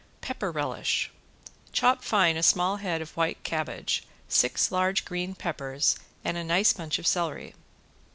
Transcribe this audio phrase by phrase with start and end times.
[0.21, 1.11] ~PEPPER RELISH~
[1.73, 6.73] Chop fine a small head of white cabbage, six large green peppers, and a nice
[6.73, 7.53] bunch of celery.